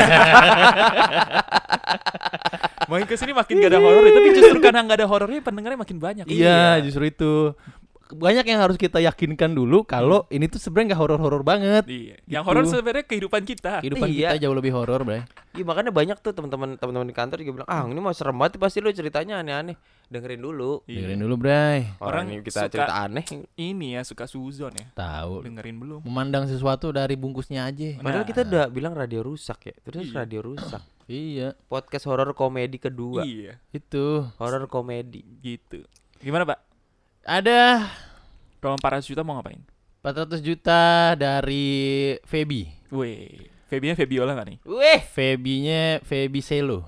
Makin 2.89 3.05
ke 3.05 3.15
sini 3.21 3.37
makin 3.37 3.61
gak 3.61 3.69
ada 3.69 3.81
horor 3.85 4.01
ya, 4.01 4.13
tapi 4.17 4.29
justru 4.33 4.57
karena 4.57 4.81
nggak 4.81 4.97
ada 4.97 5.05
horornya 5.05 5.39
pendengarnya 5.45 5.77
makin 5.77 5.97
banyak. 6.01 6.25
iya, 6.25 6.81
justru 6.81 7.05
itu. 7.05 7.53
Banyak 8.09 8.41
yang 8.43 8.59
harus 8.59 8.73
kita 8.73 8.97
yakinkan 8.97 9.53
dulu 9.53 9.81
kalau 9.83 10.25
ini 10.27 10.45
tuh 10.45 10.57
sebenarnya 10.57 10.93
nggak 10.93 11.01
horor-horor 11.01 11.41
banget. 11.41 11.85
Iya. 11.85 12.17
Yang 12.25 12.41
Gitu. 12.41 12.49
horor 12.49 12.63
sebenarnya 12.65 13.05
kehidupan 13.05 13.41
kita. 13.43 13.73
Kehidupan 13.79 14.07
Iya. 14.09 14.29
kita 14.33 14.37
jauh 14.43 14.55
lebih 14.57 14.71
horor, 14.73 15.01
Bray. 15.03 15.21
Iya 15.51 15.63
makanya 15.63 15.89
banyak 15.89 16.17
tuh 16.17 16.31
teman-teman 16.31 16.73
teman-teman 16.75 17.05
di 17.05 17.13
kantor 17.13 17.37
juga 17.39 17.51
bilang, 17.55 17.69
"Ah, 17.69 17.83
ini 17.83 17.97
mau 17.97 18.09
serem 18.09 18.33
banget 18.33 18.57
pasti 18.57 18.79
lu 18.79 18.89
ceritanya 18.89 19.39
aneh-aneh." 19.39 19.77
Dengerin 20.07 20.41
dulu. 20.41 20.81
Iya. 20.83 21.05
Dengerin 21.05 21.21
dulu, 21.21 21.35
Bray. 21.37 21.79
Orang, 21.97 22.01
Orang 22.01 22.25
ini 22.29 22.41
kita 22.41 22.65
suka- 22.65 22.71
cerita 22.71 22.93
aneh. 22.97 23.25
Ini 23.55 23.87
ya 23.93 24.01
suka 24.01 24.25
suzon 24.25 24.73
ya. 24.73 24.85
Tahu. 24.91 25.45
Dengerin 25.45 25.77
belum? 25.77 25.99
Memandang 26.01 26.45
sesuatu 26.45 26.89
dari 26.89 27.13
bungkusnya 27.13 27.61
aja. 27.63 27.97
Padahal 27.97 28.25
Nah. 28.25 28.29
kita 28.29 28.41
udah 28.43 28.65
bilang 28.67 28.93
radio 28.93 29.21
rusak 29.21 29.69
ya. 29.69 29.75
Terus 29.79 30.09
Iya. 30.09 30.25
radio 30.25 30.39
rusak. 30.43 30.81
Iya, 31.09 31.57
Podcast 31.65 32.05
horor 32.05 32.37
komedi 32.37 32.77
kedua. 32.77 33.25
Iya, 33.25 33.57
itu. 33.69 34.29
Horor 34.37 34.69
komedi. 34.69 35.25
gitu. 35.41 35.81
Gimana, 36.21 36.45
Pak? 36.45 36.68
Ada 37.23 37.87
Kalau 38.59 38.75
400 38.75 39.07
juta 39.07 39.21
mau 39.23 39.39
ngapain? 39.39 39.59
400 40.01 40.39
juta 40.39 40.79
dari 41.15 41.67
Feby. 42.23 42.61
Weh, 42.89 43.47
Febinya 43.67 43.95
Febiola 43.95 44.31
gak 44.33 44.47
nih? 44.47 44.57
Weh, 44.63 45.01
Febinya 45.05 45.99
Feby 46.01 46.39
Selo. 46.39 46.87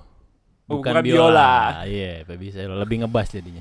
Oh, 0.66 0.80
bukan 0.80 1.00
biola. 1.00 1.84
Iya, 1.84 2.24
Feby 2.24 2.48
Selo 2.50 2.76
lebih 2.76 3.04
ngebas 3.04 3.32
jadinya. 3.32 3.60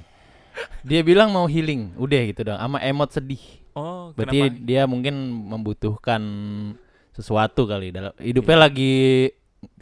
Dia 0.84 1.00
bilang 1.02 1.32
mau 1.32 1.48
healing, 1.48 1.96
udah 1.96 2.22
gitu 2.28 2.42
dong, 2.44 2.60
sama 2.60 2.80
emot 2.84 3.12
sedih. 3.12 3.40
Oh, 3.72 4.12
Berarti 4.12 4.52
kenapa? 4.52 4.60
dia 4.60 4.84
mungkin 4.84 5.16
membutuhkan 5.48 6.22
sesuatu 7.12 7.64
kali 7.64 7.92
dalam 7.92 8.12
hidupnya 8.18 8.68
lagi 8.68 9.28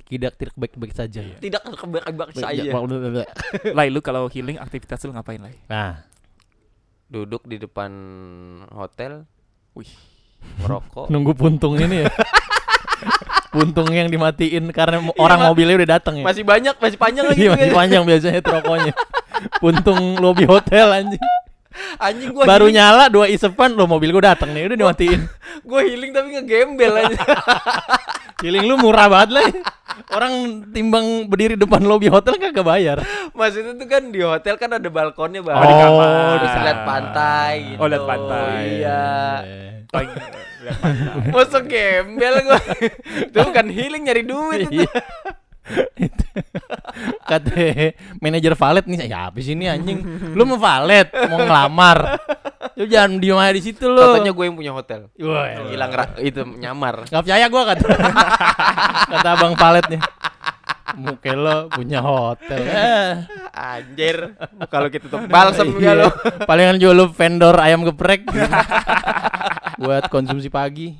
tidak 0.05 0.37
tidak 0.37 0.53
baik-baik 0.53 0.93
saja. 0.93 1.21
tidak 1.37 1.61
kebak-kebak 1.63 2.29
Baik- 2.33 2.41
saya. 2.41 2.69
Lai, 3.73 3.89
lu 3.89 4.01
kalau 4.01 4.25
healing 4.25 4.57
aktivitas 4.57 5.01
lu 5.05 5.13
ngapain, 5.13 5.37
Lai? 5.37 5.53
Nah, 5.65 6.05
Duduk 7.09 7.41
di 7.49 7.57
depan 7.57 7.89
hotel, 8.69 9.25
Wih, 9.73 9.89
merokok. 10.61 11.09
nunggu 11.13 11.33
puntung 11.33 11.73
ini 11.75 12.05
ya. 12.05 12.11
puntung 13.53 13.89
yang 13.89 14.13
dimatiin 14.13 14.69
karena 14.69 15.01
mo- 15.01 15.17
orang 15.17 15.41
mobilnya 15.41 15.81
udah 15.81 15.89
datang 15.97 16.21
ya. 16.21 16.25
Masih 16.25 16.45
banyak, 16.45 16.77
masih 16.77 16.97
panjang 17.01 17.25
lagi. 17.25 17.39
Iya, 17.41 17.49
masih 17.57 17.71
ya. 17.73 17.75
panjang 17.75 18.03
biasanya 18.05 18.39
rokoknya. 18.45 18.93
puntung 19.63 19.99
lobby 20.21 20.45
hotel 20.45 20.93
anjing. 20.93 21.23
Anjing 21.97 22.29
gua 22.35 22.43
Baru 22.45 22.69
healing, 22.69 22.77
nyala 22.77 23.09
dua 23.09 23.25
isepan 23.25 23.73
lo 23.73 23.89
mobil 23.89 24.13
gua 24.13 24.35
datang 24.35 24.53
nih 24.53 24.69
udah 24.69 24.77
dimatiin. 24.77 25.21
gua 25.69 25.81
healing 25.81 26.11
tapi 26.13 26.27
ngegembel 26.37 26.93
aja. 26.93 27.17
Healing 28.39 28.71
lu 28.71 28.79
murah 28.79 29.11
banget 29.11 29.29
lah. 29.35 29.47
Orang 30.15 30.63
timbang 30.71 31.27
berdiri 31.27 31.59
depan 31.59 31.83
lobi 31.83 32.07
hotel 32.07 32.39
kagak 32.39 32.63
bayar. 32.63 33.03
Maksudnya 33.35 33.75
tuh 33.75 33.83
kan 33.83 34.15
di 34.15 34.23
hotel 34.23 34.55
kan 34.55 34.79
ada 34.79 34.87
balkonnya 34.87 35.43
bang. 35.43 35.59
Oh, 35.59 35.67
di 35.67 35.75
kamar. 35.75 36.39
Bisa 36.39 36.59
lihat 36.63 36.81
pantai 36.87 37.53
gitu. 37.67 37.79
Oh, 37.83 37.87
lihat 37.91 38.05
pantai. 38.07 38.63
Iya. 38.79 39.03
Paling 39.91 40.11
lihat 40.15 40.77
pantai. 40.79 41.31
Masuk 41.35 41.63
gembel 41.67 42.35
gua. 42.47 42.59
Itu 43.27 43.37
bukan 43.43 43.67
healing 43.67 44.03
nyari 44.07 44.23
duit 44.23 44.71
itu. 44.71 44.87
Kata 47.29 47.51
manajer 48.19 48.53
valet 48.57 48.85
nih, 48.89 49.07
ya 49.07 49.29
habis 49.29 49.45
ini 49.47 49.69
anjing. 49.69 50.01
Lu 50.33 50.43
mau 50.49 50.57
valet, 50.57 51.07
mau 51.29 51.39
ngelamar. 51.39 52.19
Lu 52.75 52.87
jangan 52.87 53.19
diem 53.21 53.37
aja 53.37 53.53
di 53.53 53.61
situ 53.63 53.85
lu. 53.87 53.99
Katanya 53.99 54.31
gue 54.33 54.45
yang 54.45 54.57
punya 54.57 54.71
hotel. 54.73 55.11
Wah, 55.21 55.69
Hilang 55.69 55.91
itu 56.19 56.41
nyamar. 56.57 57.07
Gak 57.07 57.23
percaya 57.23 57.45
gua 57.47 57.63
kata. 57.75 57.87
kata 59.13 59.29
abang 59.35 59.53
valetnya. 59.55 59.99
Muka 60.97 61.33
lo 61.37 61.69
punya 61.69 62.01
hotel. 62.01 62.59
Eh, 62.65 63.13
Anjir. 63.53 64.33
Kalau 64.73 64.89
kita 64.89 65.05
tutup 65.05 65.29
balsam 65.29 65.77
iya. 65.77 65.93
ya 65.93 66.01
lo. 66.01 66.09
Palingan 66.49 66.81
jual 66.81 66.95
lu 66.97 67.05
vendor 67.13 67.55
ayam 67.61 67.85
geprek. 67.85 68.25
Buat 69.79 70.09
konsumsi 70.09 70.49
pagi. 70.49 70.97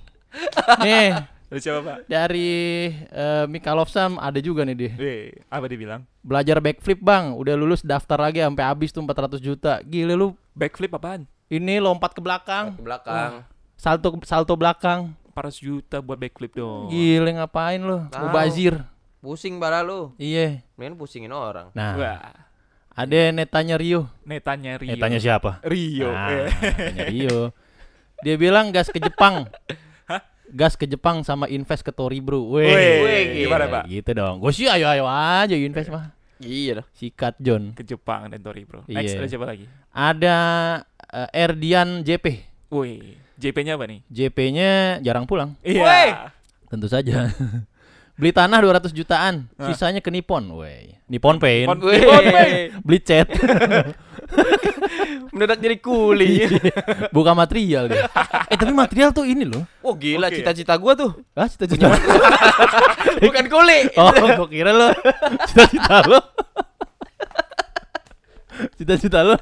Nih, 0.86 1.18
Lu 1.50 1.58
siapa 1.58 1.82
pak? 1.82 1.98
dari 2.06 2.50
eh, 2.94 3.46
Mika 3.46 3.74
Lofsam 3.74 4.16
ada 4.16 4.38
juga 4.38 4.62
nih 4.62 4.78
dia. 4.78 4.92
Weh, 4.96 5.34
apa 5.50 5.66
dia 5.66 5.78
bilang? 5.78 6.02
Belajar 6.22 6.62
backflip 6.62 7.00
bang, 7.00 7.34
udah 7.34 7.58
lulus 7.58 7.82
daftar 7.82 8.22
lagi 8.22 8.38
sampai 8.38 8.62
habis 8.62 8.90
tuh 8.90 9.02
400 9.02 9.38
juta. 9.40 9.82
Gila 9.82 10.14
lu, 10.14 10.38
Backflip 10.54 10.94
apaan? 10.94 11.26
ini 11.50 11.82
lompat 11.82 12.14
ke 12.14 12.22
belakang, 12.22 12.78
Ke 12.78 12.84
belakang. 12.86 13.42
salto 13.74 14.14
salto 14.22 14.54
belakang. 14.54 15.18
400 15.34 15.58
juta 15.58 15.98
buat 16.00 16.16
backflip 16.16 16.54
dong. 16.54 16.94
Gila 16.94 17.42
ngapain 17.42 17.80
lu? 17.80 18.06
Mubazir. 18.12 18.86
Pusing 19.18 19.58
bala 19.58 19.82
lu. 19.82 20.14
Iya. 20.16 20.62
Mendingan 20.78 20.96
pusingin 20.96 21.34
orang. 21.34 21.74
Nah, 21.74 21.98
Wah, 21.98 22.20
ada 22.94 23.20
netanya 23.34 23.74
Rio. 23.76 24.06
netanya 24.22 24.78
Rio. 24.78 24.94
Netanya 24.94 25.18
siapa? 25.18 25.58
Rio. 25.66 26.14
Nah, 26.14 26.46
netanya 26.62 27.04
Rio. 27.10 27.40
Dia 28.22 28.36
bilang 28.38 28.70
gas 28.70 28.94
ke 28.94 29.02
Jepang. 29.02 29.50
Gas 30.50 30.74
ke 30.74 30.90
Jepang 30.90 31.22
sama 31.22 31.46
invest 31.46 31.86
ke 31.86 31.94
Tori 31.94 32.18
bro. 32.20 32.42
Weh, 32.58 32.66
Weh, 33.06 33.24
gimana 33.46 33.70
pak? 33.70 33.84
Gitu 33.86 34.12
dong. 34.14 34.42
Gue 34.42 34.50
sih 34.50 34.66
ayo-ayo 34.66 35.06
aja 35.06 35.54
invest 35.54 35.94
mah. 35.94 36.12
Iya 36.40 36.82
dah. 36.82 36.86
Sikat 36.96 37.36
John. 37.38 37.76
Ke 37.76 37.84
Jepang 37.84 38.32
dan 38.32 38.40
Tori 38.40 38.64
bro. 38.64 38.82
Next 38.88 39.14
Iya. 39.14 39.20
ada 39.22 39.28
siapa 39.28 39.46
lagi? 39.46 39.66
Ada 39.92 40.38
eh, 41.12 41.44
Erdian 41.46 42.02
JP. 42.02 42.26
Woi, 42.70 43.18
JP-nya 43.36 43.76
apa 43.76 43.86
nih? 43.90 44.00
JP-nya 44.08 45.02
jarang 45.02 45.26
pulang. 45.26 45.58
Iya. 45.62 45.84
Weh. 45.84 46.12
Tentu 46.70 46.88
saja. 46.88 47.30
Beli 48.20 48.36
tanah 48.36 48.60
200 48.60 48.92
jutaan, 48.92 49.48
sisanya 49.64 50.04
ke 50.04 50.12
Nippon. 50.12 50.44
Weh. 50.60 51.00
Nippon 51.08 51.40
Paint. 51.40 51.72
Nippon 51.72 51.80
Paint. 52.28 52.84
Beli 52.84 53.00
cat. 53.00 53.28
Mendadak 55.34 55.60
jadi 55.60 55.78
kuli. 55.78 56.46
Bukan 57.10 57.34
material 57.34 57.88
dia. 57.88 58.06
Eh 58.50 58.58
tapi 58.58 58.74
material 58.74 59.14
tuh 59.14 59.30
ini 59.30 59.46
loh. 59.46 59.62
Wah 59.80 59.94
gila 59.94 60.26
Oke. 60.26 60.42
cita-cita 60.42 60.74
gua 60.74 60.98
tuh. 60.98 61.14
Ah, 61.38 61.46
cita-cita. 61.46 61.86
Bukan 63.24 63.46
kuli. 63.46 63.94
Oh, 63.94 64.10
gua 64.10 64.50
kira 64.50 64.74
lo 64.74 64.90
cita-cita 65.46 66.02
lo. 66.04 66.18
Cita-cita 68.74 69.20
lo 69.22 69.38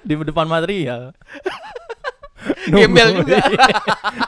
di 0.00 0.12
depan 0.14 0.44
material. 0.44 1.16
Gembel 2.68 3.24
juga. 3.24 3.40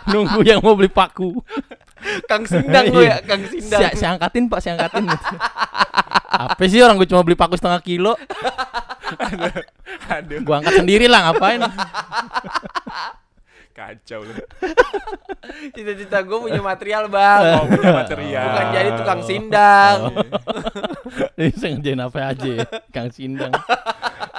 Nunggu 0.08 0.40
yang 0.42 0.64
mau 0.64 0.72
beli 0.72 0.88
paku. 0.88 1.44
Kang 2.24 2.42
Sindang 2.42 2.90
gua 2.90 3.04
ya, 3.04 3.16
Kang 3.22 3.44
Si, 3.46 3.60
Sindang. 3.62 3.92
si 3.94 4.04
angkatin 4.04 4.48
pak, 4.48 4.58
si 4.58 4.68
angkatin. 4.68 5.06
gitu. 5.06 5.34
Apa 6.32 6.62
sih 6.64 6.80
orang 6.80 6.96
gue 6.96 7.06
cuma 7.06 7.20
beli 7.20 7.36
paku 7.36 7.54
setengah 7.54 7.78
kilo. 7.78 8.16
Aduh, 10.18 10.38
Gua 10.42 10.60
angkat 10.60 10.74
sendiri 10.76 11.06
lah 11.08 11.30
ngapain? 11.30 11.60
kacau 13.72 14.20
lu. 14.20 14.34
Cita-cita 15.72 16.20
gua 16.22 16.38
punya 16.44 16.60
material, 16.60 17.08
Bang. 17.08 17.40
Oh, 17.56 17.64
punya 17.66 18.04
material. 18.04 18.44
Bukan 18.46 18.66
jadi 18.68 18.90
tukang 19.00 19.20
sindang. 19.24 19.96
Bisa 21.40 21.66
ngerjain 21.68 22.00
apa 22.00 22.18
aja, 22.32 22.52
Kang 22.92 23.08
Sindang. 23.10 23.52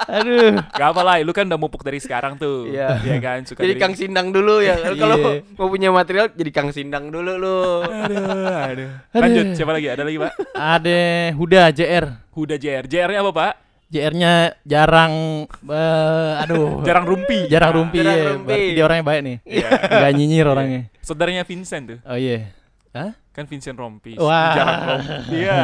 Aduh. 0.04 0.58
Gak 0.70 0.88
apa 0.94 1.00
lah, 1.02 1.14
lu 1.20 1.32
kan 1.34 1.46
udah 1.46 1.58
mupuk 1.58 1.82
dari 1.82 1.98
sekarang 1.98 2.38
tuh. 2.38 2.66
Iya. 2.70 2.98
Iya 3.02 3.16
kan, 3.20 3.38
suka 3.42 3.62
Jadi 3.62 3.74
Kang 3.78 3.94
Sindang 3.94 4.30
dulu 4.30 4.62
ya. 4.62 4.78
Kalau 5.02 5.16
Iya. 5.18 5.42
mau 5.54 5.68
punya 5.68 5.90
material 5.90 6.30
jadi 6.30 6.50
Kang 6.54 6.70
Sindang 6.70 7.10
dulu 7.10 7.32
lu. 7.36 7.58
Aduh, 7.82 8.48
aduh. 8.48 8.90
Lanjut, 9.12 9.46
siapa 9.54 9.72
lagi? 9.74 9.86
Ada 9.90 10.02
lagi, 10.02 10.18
Pak? 10.18 10.32
Ada 10.54 11.00
Huda 11.34 11.62
JR. 11.70 12.04
Huda 12.32 12.56
JR. 12.58 12.84
JR-nya 12.86 13.20
apa, 13.22 13.32
Pak? 13.32 13.52
JR-nya 13.92 14.58
jarang 14.64 15.44
eh, 15.68 16.32
aduh. 16.42 16.80
Jarang 16.88 17.04
rumpi. 17.06 17.46
jarang 17.46 17.72
rumpi 17.76 18.00
Jarang 18.00 18.16
ya. 18.18 18.24
rumpi. 18.34 18.46
Berarti 18.48 18.74
dia 18.74 18.84
orangnya 18.84 19.04
baik 19.04 19.20
nih. 19.22 19.36
Iya. 19.44 19.68
Enggak 19.94 20.12
nyinyir 20.16 20.46
orangnya. 20.48 20.82
Saudaranya 21.04 21.42
Vincent 21.46 21.84
tuh. 21.86 21.98
Oh 22.04 22.18
iya. 22.18 22.50
Hah? 22.94 23.12
Kan 23.34 23.50
Vincent 23.50 23.74
Rompis. 23.74 24.18
Wah. 24.18 24.54
Jarang 24.54 24.78
rumpi. 24.86 25.34
Iya. 25.42 25.58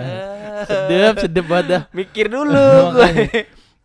sedep, 0.68 1.14
sedep 1.20 1.44
banget 1.48 1.66
dah. 1.68 1.82
Mikir 1.92 2.26
dulu 2.32 2.66
gua. 2.96 3.08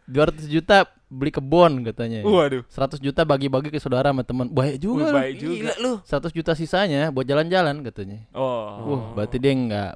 200 0.08 0.48
juta 0.48 0.88
beli 1.08 1.32
kebon 1.32 1.84
katanya. 1.88 2.24
Waduh. 2.24 2.64
100 2.68 3.00
juta 3.00 3.24
bagi-bagi 3.24 3.72
ke 3.72 3.80
saudara 3.80 4.12
sama 4.12 4.24
teman. 4.24 4.48
Baik 4.52 4.80
juga. 4.84 5.12
Wih, 5.12 5.16
baik 5.16 5.36
juga. 5.40 5.56
Gila 5.56 5.74
lu. 5.84 5.94
100 6.04 6.32
juta 6.36 6.52
sisanya 6.56 7.12
buat 7.12 7.28
jalan-jalan 7.28 7.84
katanya. 7.84 8.24
Oh. 8.32 8.84
Wah, 8.84 9.04
berarti 9.16 9.40
dia 9.40 9.52
enggak 9.56 9.96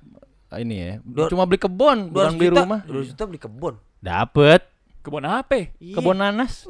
ini 0.57 0.75
ya. 0.75 0.91
Dua- 1.01 1.29
Cuma 1.29 1.45
beli 1.45 1.55
kebon, 1.57 2.09
bukan 2.09 2.27
200 2.27 2.35
beli 2.35 2.47
juta. 2.49 2.61
rumah. 2.61 2.79
200 2.83 3.07
juta 3.07 3.23
beli 3.23 3.39
kebun. 3.39 3.75
Dapet 3.99 4.61
Kebun 5.01 5.25
apa? 5.25 5.65
kebun 5.73 6.13
nanas. 6.13 6.61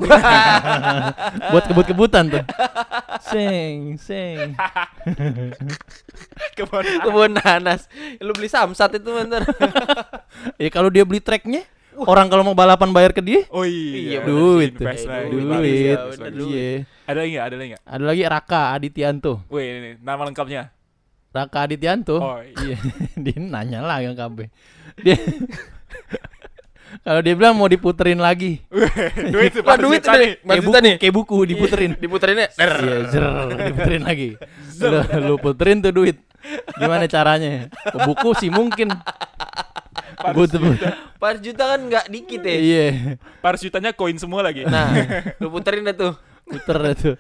buat 1.52 1.64
kebut-kebutan 1.66 2.32
tuh. 2.32 2.44
Seng, 3.22 4.00
seng. 4.00 4.56
Kebun 6.56 6.84
Kebun 7.02 7.32
nanas. 7.36 7.92
Lu 8.18 8.32
beli 8.32 8.48
samsat 8.48 8.98
itu 8.98 9.10
bentar. 9.10 9.44
Ya 10.58 10.70
kalau 10.70 10.88
dia 10.88 11.04
beli 11.04 11.20
treknya, 11.20 11.62
orang 11.98 12.26
kalau 12.26 12.42
mau 12.42 12.56
balapan 12.56 12.90
bayar 12.90 13.12
ke 13.12 13.20
dia, 13.20 13.44
Oh 13.50 13.62
iya. 13.62 14.18
Iya, 14.18 14.20
duit. 14.24 14.74
Invest 14.74 15.06
lagi. 15.06 15.28
Duit. 15.30 15.46
Bagus 15.46 16.16
ya, 16.16 16.24
bener, 16.24 16.42
Iya. 16.42 16.72
Ada 17.04 17.18
lagi 17.20 17.30
nggak? 17.30 17.44
Ada 17.44 17.56
lagi 17.56 17.68
nggak? 17.70 17.84
Ada 17.84 18.04
lagi 18.06 18.22
Raka 18.26 18.62
Adityanto. 18.72 19.34
Wih, 19.48 19.62
ini, 19.62 19.78
ini, 19.78 19.90
nama 20.00 20.22
lengkapnya. 20.24 20.72
Raka 21.32 21.64
Adityanto. 21.64 22.20
Oh, 22.20 22.40
iya. 22.44 22.76
dia 23.24 23.38
nanya 23.40 23.80
lah 23.80 24.04
yang 24.04 24.16
KB. 24.16 24.52
Dia 25.00 25.16
Kalau 27.08 27.24
dia 27.24 27.34
bilang 27.40 27.56
mau 27.56 27.72
diputerin 27.72 28.20
lagi. 28.20 28.60
duit 29.34 29.56
Wah, 29.64 29.80
duit 29.80 30.04
juta 30.04 30.12
nih. 30.20 30.32
Kayak 30.44 30.60
Juta 30.60 30.68
buku, 30.68 30.84
nih. 30.84 30.96
kayak 31.00 31.14
buku 31.16 31.38
diputerin. 31.48 31.92
Diputerinnya. 31.96 32.48
Iya, 32.60 32.96
zer, 33.08 33.24
diputerin 33.72 34.04
lagi. 34.04 34.30
Lu, 34.76 35.00
lu 35.24 35.36
puterin 35.40 35.80
tuh 35.80 35.96
duit. 35.96 36.20
Gimana 36.76 37.08
caranya? 37.08 37.72
Ke 37.72 37.96
buku 37.96 38.36
sih 38.36 38.52
mungkin. 38.52 38.92
Butuh. 40.36 40.60
Pas 41.16 41.40
juta 41.40 41.64
kan 41.64 41.80
nggak 41.80 42.06
dikit 42.12 42.42
ya. 42.44 42.56
Iya. 42.60 42.86
Paras 43.40 43.64
jutanya 43.64 43.96
koin 43.96 44.20
semua 44.20 44.44
lagi. 44.44 44.68
Nah, 44.68 44.92
lu 45.40 45.48
puterin 45.48 45.88
dah 45.88 45.96
tuh. 45.96 46.14
Puter 46.44 46.76
dah 46.76 46.94
tuh. 46.94 47.16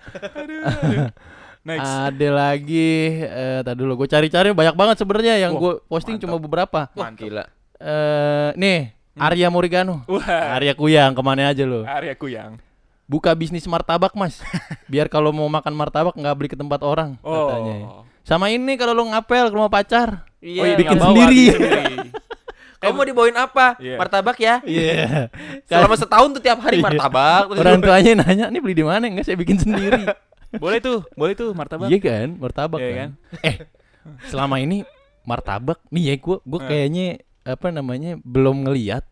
Next. 1.62 1.86
Ada 1.86 2.28
lagi 2.30 2.90
eh 3.22 3.62
tadi 3.62 3.78
dulu 3.78 4.02
gue 4.02 4.10
cari-cari 4.10 4.50
banyak 4.50 4.74
banget 4.74 4.96
sebenarnya 4.98 5.38
yang 5.38 5.54
gue 5.54 5.78
posting 5.86 6.18
mantap. 6.18 6.26
cuma 6.28 6.42
beberapa. 6.42 6.80
Wah, 6.92 7.06
Mantap. 7.08 7.22
gila. 7.22 7.44
Eh 7.78 8.50
nih, 8.56 8.80
Arya 9.14 9.48
Morigano. 9.48 10.02
Wah. 10.06 10.58
Arya 10.58 10.74
Kuyang 10.74 11.14
ke 11.14 11.22
mana 11.22 11.50
aja 11.50 11.62
lo? 11.62 11.84
Arya 11.84 12.14
Kuyang. 12.14 12.58
Buka 13.06 13.36
bisnis 13.36 13.68
martabak 13.68 14.16
mas, 14.16 14.40
biar 14.92 15.06
kalau 15.06 15.30
mau 15.30 15.46
makan 15.46 15.76
martabak 15.76 16.16
nggak 16.16 16.34
beli 16.34 16.48
ke 16.48 16.56
tempat 16.56 16.80
orang 16.80 17.20
Oh. 17.22 17.46
katanya. 17.46 17.76
Sama 18.24 18.48
ini 18.48 18.74
kalau 18.74 18.94
lo 18.94 19.04
ngapel 19.06 19.46
ke 19.46 19.54
rumah 19.54 19.68
pacar, 19.68 20.26
Iya. 20.40 20.58
Oh, 20.58 20.66
iya, 20.66 20.76
bikin 20.76 20.98
sendiri. 20.98 21.44
Kamu 22.82 22.94
mau 22.96 23.06
dibawain 23.06 23.38
apa? 23.38 23.78
Iya. 23.78 24.02
Martabak 24.02 24.38
ya? 24.38 24.58
Iya. 24.64 25.30
Selama 25.68 25.94
setahun 25.94 26.34
tuh 26.34 26.42
tiap 26.42 26.58
hari 26.58 26.80
Iya. 26.80 26.86
martabak. 26.88 27.54
Orang 27.54 27.78
tuanya 27.80 28.12
nanya, 28.18 28.46
ini 28.48 28.58
beli 28.58 28.74
di 28.74 28.82
mana? 28.82 29.06
Enggak, 29.06 29.30
saya 29.30 29.38
bikin 29.38 29.60
sendiri. 29.60 30.02
boleh 30.54 30.80
tuh, 30.80 31.06
boleh 31.14 31.34
tuh 31.34 31.50
martabak. 31.52 31.88
Iya 31.88 32.00
kan, 32.00 32.28
martabak 32.36 32.80
Iya 32.80 32.90
kan. 32.90 32.98
kan? 32.98 33.10
Eh, 33.42 33.56
selama 34.28 34.58
ini 34.58 34.84
martabak 35.22 35.80
nih 35.88 36.04
ya 36.04 36.16
gua 36.18 36.38
gua 36.42 36.60
Eh. 36.60 36.68
kayaknya 36.68 37.08
apa 37.42 37.68
namanya 37.70 38.18
belum 38.20 38.66
ngeliat 38.66 39.06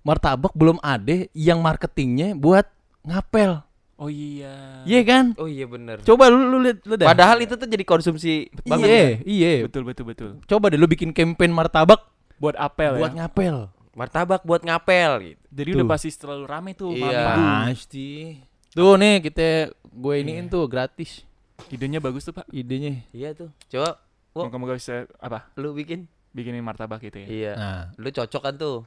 martabak 0.00 0.54
belum 0.54 0.80
ada 0.80 1.26
yang 1.32 1.60
marketingnya 1.60 2.32
buat 2.34 2.64
ngapel. 3.02 3.60
Oh 3.94 4.08
iya. 4.08 4.80
Iya 4.82 5.00
kan? 5.04 5.24
Oh 5.36 5.44
iya 5.44 5.68
bener. 5.68 6.00
Coba 6.00 6.32
lu 6.32 6.40
lu 6.48 6.64
lihat 6.64 6.80
lu 6.82 6.96
dah. 6.96 7.04
Padahal 7.04 7.36
itu 7.38 7.52
tuh 7.52 7.68
jadi 7.68 7.84
konsumsi 7.84 8.48
banget. 8.64 8.88
iya, 8.88 8.96
ya. 8.96 9.08
iya. 9.22 9.52
Betul 9.68 9.84
betul 9.84 10.04
betul. 10.08 10.30
Coba 10.42 10.72
deh 10.72 10.80
lu 10.80 10.88
bikin 10.88 11.12
campaign 11.12 11.52
martabak 11.52 12.00
Buat 12.40 12.56
apel 12.56 12.96
buat 12.96 13.12
ya. 13.12 13.28
ngapel. 13.28 13.68
Martabak 13.92 14.40
buat 14.40 14.64
ngapel 14.64 15.10
gitu. 15.26 15.42
Jadi 15.52 15.68
Tuh. 15.68 15.76
udah 15.76 15.86
pasti 15.86 16.08
terlalu 16.10 16.44
rame 16.48 16.70
tuh 16.72 16.96
Iya. 16.96 17.26
Pasti. 17.68 18.40
Tuh 18.70 18.94
nih 18.94 19.18
kita 19.20 19.74
gue 19.84 20.14
iniin 20.16 20.46
tuh 20.46 20.66
gratis 20.66 21.26
Idenya 21.68 22.00
bagus 22.00 22.24
tuh, 22.24 22.32
Pak. 22.32 22.48
idenya. 22.50 23.04
Iya 23.12 23.36
tuh. 23.36 23.52
Coba 23.68 24.00
Oh. 24.30 24.46
Moga-moga 24.46 24.78
bisa 24.78 25.10
apa? 25.18 25.50
lu 25.58 25.74
bikin. 25.74 26.06
Bikinin 26.30 26.62
martabak 26.62 27.02
gitu 27.02 27.18
ya. 27.18 27.26
Iya. 27.26 27.52
Nah, 27.58 27.82
Lu 27.98 28.06
cocok 28.08 28.38
kan 28.40 28.54
tuh. 28.54 28.86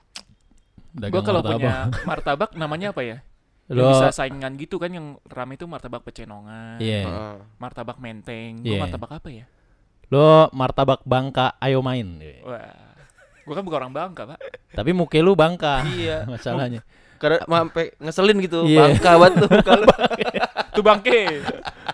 Gua 0.96 1.20
kalau 1.20 1.44
martabak. 1.44 1.60
punya 1.60 1.76
martabak 2.10 2.50
namanya 2.56 2.96
apa 2.96 3.04
ya? 3.04 3.18
Yang 3.68 3.76
Lo 3.76 3.92
bisa 3.92 4.08
saingan 4.16 4.56
gitu 4.56 4.80
kan 4.80 4.88
yang 4.88 5.20
rame 5.28 5.60
itu 5.60 5.68
martabak 5.68 6.04
pecenongan, 6.04 6.80
iya. 6.80 7.04
Heeh. 7.04 7.36
martabak 7.60 8.00
menteng. 8.00 8.64
Iya. 8.64 8.80
Gua 8.80 8.84
martabak 8.88 9.12
apa 9.20 9.30
ya? 9.30 9.46
Lo 10.08 10.48
martabak 10.56 11.04
Bangka 11.04 11.60
ayo 11.60 11.84
main. 11.84 12.24
Wah. 12.48 12.72
Gua 13.44 13.54
kan 13.60 13.64
bukan 13.68 13.78
orang 13.84 13.94
Bangka, 13.94 14.24
Pak. 14.32 14.40
Tapi 14.72 14.96
muka 14.96 15.20
lu 15.20 15.36
Bangka. 15.36 15.84
Iya. 15.84 16.24
Masalahnya. 16.32 16.80
Karena 17.24 17.40
sampai 17.42 17.96
ngeselin 17.98 18.38
gitu. 18.38 18.68
Iya. 18.68 18.80
Bangka 18.92 19.12
banget 19.16 19.34
tuh 19.40 19.50
kalau 19.64 19.86
Tuh 20.76 20.84
bangke. 20.84 21.40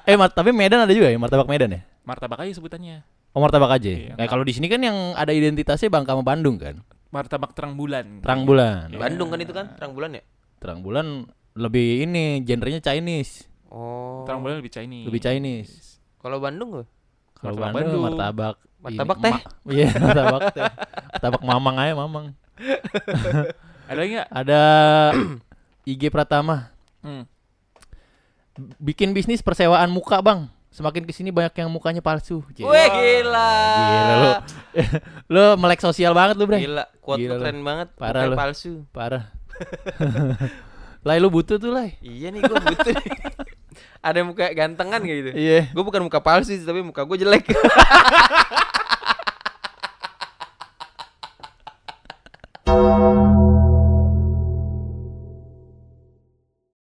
Eh, 0.03 0.15
mar- 0.15 0.31
tapi 0.31 0.49
Medan 0.49 0.81
ada 0.81 0.89
juga 0.89 1.05
ya 1.05 1.15
martabak 1.15 1.45
Medan 1.45 1.69
ya? 1.69 1.81
martabak 2.01 2.41
aja 2.41 2.49
sebutannya. 2.51 3.05
Oh, 3.29 3.37
martabak 3.37 3.69
aja. 3.71 3.85
Iya, 3.85 4.17
Kayak 4.17 4.25
kalau 4.27 4.41
di 4.41 4.49
sini 4.49 4.65
kan 4.65 4.81
yang 4.81 5.13
ada 5.13 5.29
identitasnya 5.29 5.85
Bangka 5.87 6.11
sama 6.11 6.25
Bandung 6.25 6.57
kan. 6.57 6.81
Martabak 7.09 7.53
terang 7.53 7.77
bulan. 7.77 8.17
Terang 8.19 8.41
bulan. 8.43 8.89
Iya. 8.89 8.97
Bandung 8.97 9.29
kan 9.29 9.37
itu 9.37 9.53
kan 9.53 9.77
terang 9.77 9.93
bulan 9.93 10.17
ya? 10.17 10.23
Terang 10.57 10.81
bulan 10.81 11.29
lebih 11.53 12.03
ini 12.03 12.41
genrenya 12.41 12.79
Chinese, 12.79 13.45
Oh. 13.67 14.25
Terang 14.25 14.41
bulan 14.41 14.57
lebih 14.57 14.71
Chinese. 14.71 15.05
lebih 15.05 15.21
Chinese. 15.21 16.01
Kalau 16.17 16.41
Bandung 16.41 16.69
gua? 16.71 16.85
Kalau 17.35 17.53
Bandung, 17.53 17.75
Bandung. 17.75 18.01
martabak 18.01 18.55
Martabak 18.79 19.17
ini, 19.17 19.23
teh. 19.23 19.33
ma- 19.35 19.43
Iya, 19.75 19.87
martabak 19.93 20.41
teh. 20.49 20.63
Martabak 21.11 21.41
Mamang 21.43 21.75
aja 21.77 21.93
Mamang. 21.93 22.25
Ada 23.89 23.97
lagi 23.97 24.11
nggak? 24.13 24.29
Ada 24.31 24.61
IG 25.91 26.01
Pratama 26.07 26.69
Hmm. 26.99 27.23
bikin 28.75 29.15
bisnis 29.15 29.39
persewaan 29.39 29.87
muka, 29.87 30.19
Bang. 30.19 30.51
Semakin 30.69 31.01
ke 31.01 31.09
sini 31.09 31.31
banyak 31.31 31.55
yang 31.55 31.71
mukanya 31.71 31.97
palsu. 31.99 32.43
Wih 32.53 32.67
gila. 32.91 33.51
Gila 33.73 34.13
lu. 34.13 34.31
lu 35.33 35.43
melek 35.57 35.79
sosial 35.79 36.11
banget 36.11 36.35
lu, 36.35 36.43
Bre. 36.43 36.59
Gila, 36.59 36.85
quote 36.99 37.17
Gila 37.17 37.31
lu 37.31 37.35
lu. 37.35 37.41
keren 37.41 37.59
banget. 37.63 37.87
Parah 37.95 38.27
lu. 38.27 38.35
palsu. 38.35 38.83
Parah. 38.91 39.31
Lai 41.07 41.17
lu 41.17 41.31
butuh 41.31 41.55
tuh, 41.55 41.71
Lai. 41.71 41.95
Iya 41.99 42.29
nih 42.29 42.43
gua 42.43 42.59
butuh. 42.59 42.93
Ada 44.05 44.19
muka 44.21 44.51
gantengan 44.51 44.99
kayak 44.99 45.17
gitu. 45.17 45.31
Iya. 45.33 45.71
Gue 45.71 45.83
bukan 45.83 46.03
muka 46.03 46.19
palsu 46.19 46.51
sih, 46.51 46.61
tapi 46.61 46.83
muka 46.83 47.01
gue 47.01 47.15
jelek. 47.15 47.47